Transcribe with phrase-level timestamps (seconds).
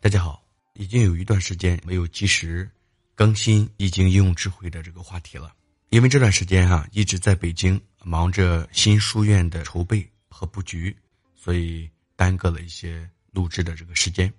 [0.00, 0.40] 大家好，
[0.74, 2.70] 已经有一段时间没有及时
[3.16, 5.52] 更新易经应用智慧的这个话题了，
[5.88, 10.96] 因为这段时间哈一直在北京忙着新书院的筹备和布局，
[11.34, 14.32] 所以耽搁了一些录制的这个时间，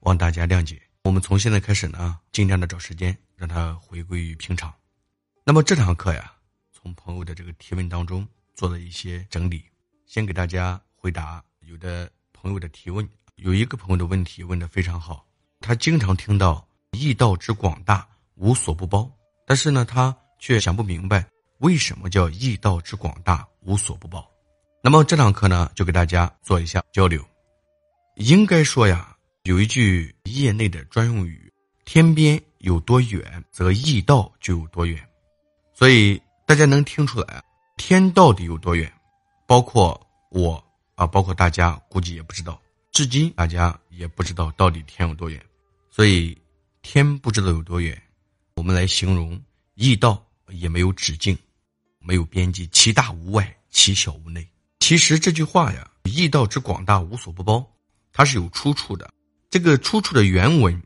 [0.00, 0.80] 望大家谅解。
[1.02, 4.74] 我们从现在开始呢，尽量的找时间让它回归于平常。
[5.44, 6.32] 那么这堂课呀，
[6.72, 9.62] 从朋友的这个提问当中做了一些整理，
[10.06, 13.06] 先给大家回答有的朋友的提问。
[13.42, 15.26] 有一个朋友的问题问的非常好，
[15.60, 16.64] 他经常听到
[16.96, 18.06] “易道之广大，
[18.36, 19.10] 无所不包”，
[19.44, 21.26] 但是呢，他却想不明白
[21.58, 24.24] 为什么叫“易道之广大，无所不包”。
[24.80, 27.20] 那么这堂课呢，就给大家做一下交流。
[28.14, 31.52] 应该说呀，有一句业内的专用语
[31.84, 35.04] ：“天边有多远，则易道就有多远。”
[35.74, 37.42] 所以大家能听出来，
[37.76, 38.92] 天到底有多远？
[39.48, 40.62] 包括我
[40.94, 42.56] 啊，包括大家，估计也不知道。
[42.92, 45.42] 至今大家也不知道到底天有多远，
[45.90, 46.36] 所以
[46.82, 48.00] 天不知道有多远，
[48.56, 49.40] 我们来形容
[49.74, 51.36] 易道也没有止境，
[52.00, 54.46] 没有边际，其大无外，其小无内。
[54.80, 57.66] 其实这句话呀，“易道之广大，无所不包”，
[58.12, 59.10] 它是有出处的。
[59.48, 60.82] 这个出处的原文：“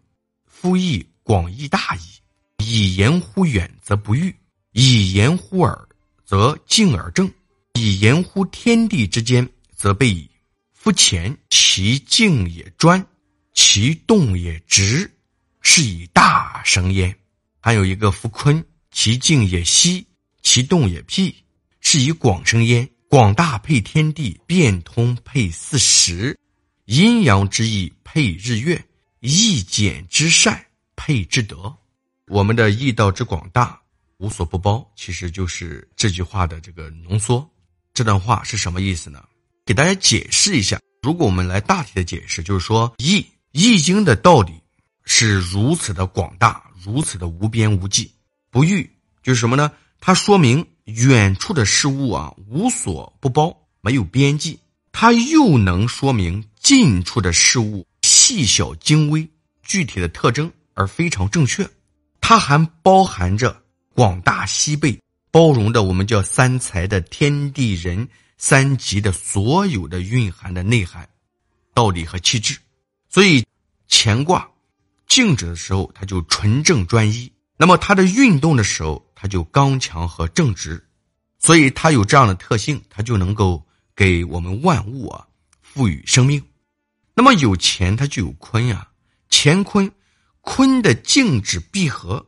[0.46, 2.02] 夫易广义大矣，
[2.58, 4.32] 以言乎远则不逾，
[4.70, 5.76] 以言乎耳
[6.24, 7.28] 则敬而正，
[7.74, 10.30] 以言乎天地之间则备矣。”
[10.86, 13.04] 夫前其静也专，
[13.54, 15.10] 其动也直，
[15.60, 17.12] 是以大生焉；
[17.58, 20.06] 还有一个夫坤，其静也息，
[20.42, 21.34] 其动也辟，
[21.80, 22.88] 是以广生焉。
[23.08, 26.38] 广大配天地，变通配四时，
[26.84, 28.80] 阴阳之意配日月，
[29.18, 30.64] 易简之善
[30.94, 31.76] 配之德。
[32.28, 33.76] 我们的易道之广大，
[34.18, 37.44] 无所不包，其实就是这句话的这个浓缩。
[37.92, 39.24] 这段话是什么意思呢？
[39.66, 44.52] 给大家解释一下，如果我们来大体的解释，就是说易易经的道理
[45.04, 48.08] 是如此的广大，如此的无边无际，
[48.48, 48.88] 不逾，
[49.24, 49.72] 就是什么呢？
[49.98, 54.56] 它说明远处的事物啊无所不包，没有边际；
[54.92, 59.28] 它又能说明近处的事物细小精微、
[59.64, 61.68] 具体的特征而非常正确。
[62.20, 63.60] 它还包含着
[63.94, 64.96] 广大西背，
[65.32, 68.08] 包容的我们叫三才的天地人。
[68.38, 71.08] 三级的所有的蕴含的内涵、
[71.72, 72.58] 道理和气质，
[73.08, 73.44] 所以
[73.88, 74.50] 乾卦
[75.06, 80.86] 静止的时候，它就纯正专一；那么它的运动的时候，它就刚强和正直。
[81.38, 85.26] 所以它有这样的特性，它就能够给我们万物啊
[85.62, 86.42] 赋予生命。
[87.14, 88.88] 那么有乾，它就有坤呀。
[89.30, 89.90] 乾坤，
[90.42, 92.26] 坤的静止闭合，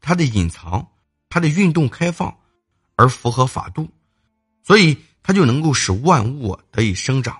[0.00, 0.88] 它的隐藏，
[1.30, 2.38] 它的运动开放，
[2.96, 3.88] 而符合法度，
[4.62, 4.98] 所以。
[5.28, 7.38] 它就能够使万物得以生长，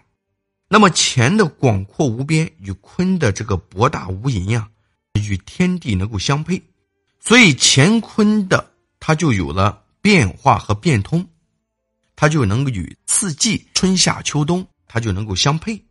[0.68, 4.68] 那么乾的广阔无边与坤的这个博大无垠呀，
[5.14, 6.62] 与天地能够相配，
[7.18, 11.26] 所以乾坤的它就有了变化和变通，
[12.14, 15.82] 它就能够与四季春夏秋冬它就能够相配，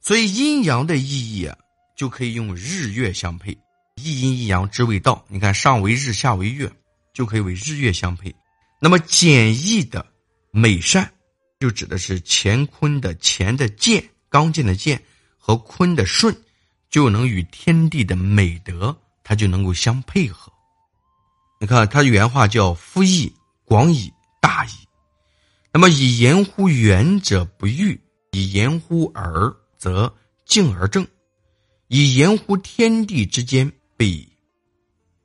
[0.00, 1.56] 所以阴阳的意义啊，
[1.96, 3.56] 就可以用日月相配，
[3.94, 5.24] 一阴一阳之谓道。
[5.28, 6.68] 你看上为日，下为月，
[7.12, 8.34] 就可以为日月相配。
[8.80, 10.04] 那么简易的
[10.50, 11.08] 美善。
[11.64, 15.02] 就指的是乾坤的乾的健，刚健的健
[15.38, 16.36] 和坤的顺，
[16.90, 20.52] 就能与天地的美德，它就能够相配合。
[21.58, 24.72] 你看，他原话叫“夫义广矣，大矣”。
[25.72, 27.98] 那么以言乎远者不欲，
[28.32, 30.14] 以言乎耳则
[30.44, 31.06] 静而正，
[31.88, 34.28] 以言乎天地之间备矣。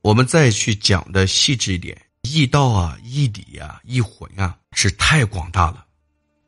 [0.02, 5.86] 我们再去讲的细致一点，易道啊，易理啊，易魂啊，是太广大了。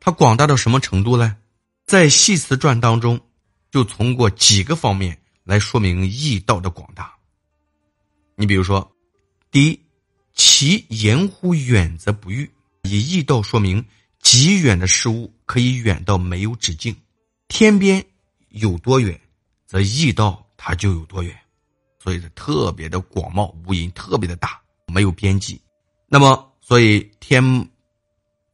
[0.04, 1.38] 它广大到什么程度呢？
[1.86, 3.22] 在《系辞传》当中，
[3.70, 7.14] 就从过几个方面来说明易道的广大。
[8.36, 8.92] 你比如说，
[9.52, 9.80] 第一，
[10.34, 12.50] 其言乎远则不逾，
[12.82, 13.86] 以易道说明
[14.20, 16.96] 极远的事物可以远到没有止境。
[17.48, 18.04] 天边
[18.50, 19.22] 有多远，
[19.68, 21.38] 则易道它就有多远，
[22.00, 25.62] 所以是特别的广袤无垠，特别的大，没有边际。
[26.08, 27.70] 那么，所以天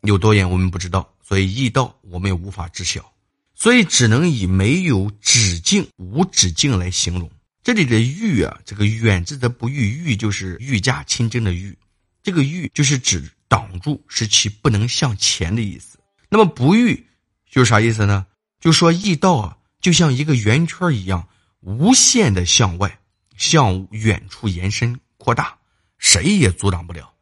[0.02, 1.10] 有多远，我们不知道。
[1.28, 3.12] 所以易道我们也无法知晓，
[3.54, 7.30] 所以只能以没有止境、无止境来形容。
[7.62, 11.78] 这里的“欲”啊，这个“远”志则不欲，欲就是御驾亲征的“欲”，
[12.24, 16.00] 这个“欲”就是指挡住，使其不能向前的意思。
[16.30, 17.06] 那么不欲
[17.52, 18.26] 就是啥意思呢？
[18.62, 21.28] 就说易道啊，就像一个圆圈一样，
[21.60, 23.00] 无限的向外、
[23.36, 25.58] 向远处延伸扩大，
[25.98, 27.14] 谁也阻挡不了。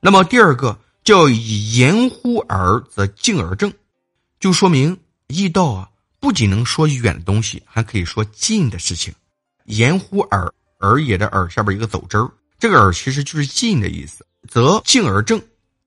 [0.00, 0.80] 那么第二个。
[1.08, 3.72] 叫以言乎耳则敬而正，
[4.38, 4.94] 就说明
[5.28, 5.88] 易道啊，
[6.20, 9.10] 不仅能说远的东西，还可以说近的事情。
[9.64, 15.40] 言乎耳，耳也的耳下边一个走之儿，这个耳其实就是近的意思，则敬而正。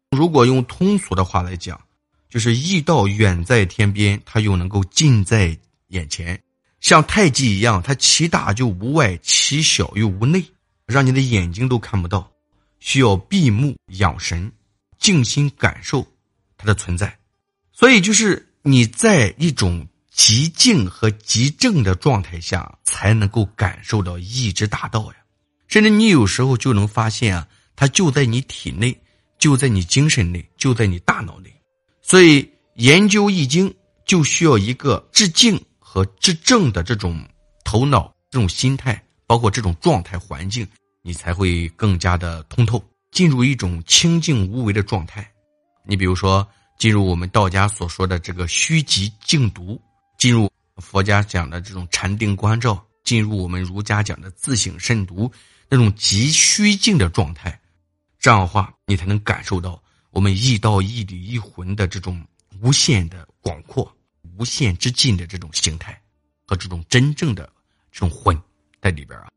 [0.09, 1.79] 如果用通俗的话来讲，
[2.27, 5.55] 就是易道远在天边，它又能够近在
[5.89, 6.41] 眼前，
[6.79, 10.43] 像太极一样，它其大就无外，其小又无内，
[10.87, 12.27] 让你的眼睛都看不到，
[12.79, 14.51] 需要闭目养神，
[15.01, 16.07] 静心感受
[16.55, 17.19] 它的存在。
[17.73, 25.15] 所以，就是你在一种极静和极正的状态下，才能够感受到意之大道呀。
[25.67, 28.97] 甚至你有时候就能发现啊，它就在你体内。
[29.41, 31.51] 就在你精神内，就在你大脑内，
[32.03, 33.73] 所以研究易经
[34.05, 37.27] 就需要一个致静和致正的这种
[37.63, 40.67] 头脑、这种心态，包括这种状态环境，
[41.01, 42.79] 你才会更加的通透，
[43.11, 45.29] 进入一种清静无为的状态。
[45.83, 46.47] 你比如说，
[46.77, 49.79] 进入我们道家所说的这个虚极静独，
[50.17, 55.31] 进入佛家讲的这种禅定观照，进入我们儒家讲的自省慎独
[55.69, 57.59] 那种极虚静的状态。
[58.19, 59.81] 这样的话，你才能感受到
[60.11, 62.23] 我们一道一理一魂的这种
[62.61, 63.91] 无限的广阔、
[64.37, 65.99] 无限之境的这种形态
[66.45, 67.51] 和这种真正的
[67.91, 68.39] 这种魂
[68.79, 69.29] 在里边啊。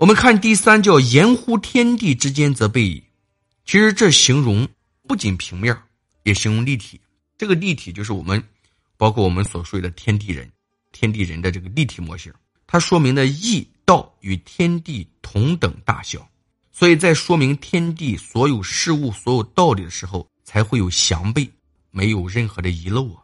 [0.00, 3.04] 我们看第三叫“言乎天地之间则备矣”，
[3.66, 4.66] 其实这形容
[5.06, 5.76] 不仅平面，
[6.22, 6.98] 也形容立体。
[7.36, 8.42] 这个立体就是我们
[8.96, 10.50] 包括我们所说的天地人、
[10.90, 12.32] 天地人的这个立体模型，
[12.66, 16.26] 它说明的义道与天地同等大小。
[16.72, 21.46] 所以在说明天地所有事物、所有道理的时候，才会有详备，
[21.90, 23.20] 没有任何的遗漏啊。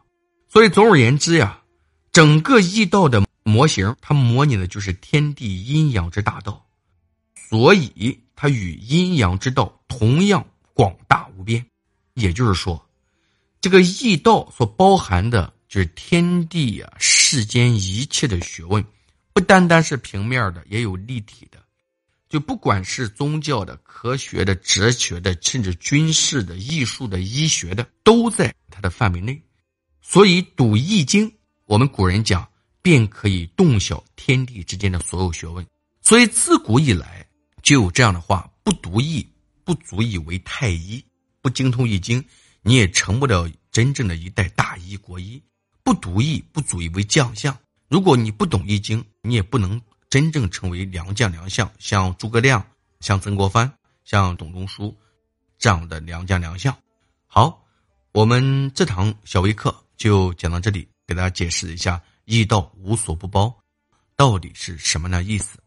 [0.47, 1.59] 所以总而言之呀，
[2.11, 6.66] 整个易道的模型，它模拟的就是天地阴阳之大道，
[7.49, 11.65] 所以它与阴阳之道同样广大无边。
[12.13, 12.89] 也就是说，
[13.61, 18.83] 这个易道所包含的就是天地啊、世间一切的学问，
[19.33, 21.57] 不单单是平面的，也有立体的。
[22.27, 29.41] 就不管是宗教的、科学的、哲学的，甚至军事的、艺术的、医学的，都在它的范围内。
[30.01, 31.29] 所以读《易经》，
[31.65, 32.45] 我们古人讲，
[32.81, 35.65] 便可以洞晓天地之间的所有学问。
[36.01, 37.26] 所以自古以来
[37.67, 39.27] 就有这样的话：不读易，
[39.65, 41.03] 不足以为太医；
[41.41, 42.23] 不精通易经，
[42.61, 45.37] 你也成不了真正的一代大医国医；
[45.83, 47.53] 不读易，不足以为将相。
[47.89, 49.81] 如果你不懂易经，你也不能。
[50.09, 52.65] 真正成为良将良相，像诸葛亮、
[53.01, 53.69] 像曾国藩、
[54.05, 54.97] 像董仲舒
[55.59, 56.73] 这样的良将良相。
[57.25, 57.67] 好，
[58.13, 63.53] 我们这堂小微课就讲到这里，给大家解释一下“易道无所不包”
[64.15, 65.59] 到底是什么呢意思。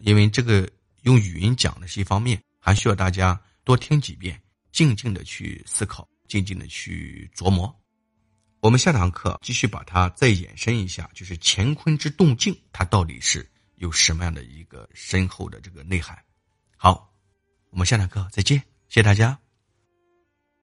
[0.00, 0.66] 因为这个
[1.04, 4.40] 用语音讲的是一方面，还需要大家多听几遍，
[4.72, 7.74] 静静的去思考，静静的去琢磨。
[8.60, 13.48] 我们下堂课继续把它再延伸一下，就是乾坤之动静，它到底是？
[13.76, 16.16] 有什么样的一个深厚的这个内涵？
[16.76, 17.12] 好，
[17.68, 18.58] 我们下堂课再见，
[18.88, 19.43] 谢谢大家。